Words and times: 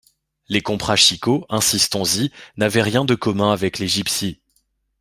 Les 0.49 0.61
comprachicos, 0.61 1.45
insistons-y, 1.49 2.31
n’avaient 2.57 2.81
rien 2.81 3.05
de 3.05 3.13
commun 3.13 3.51
avec 3.53 3.77
les 3.77 3.87
gypsies. 3.87 4.41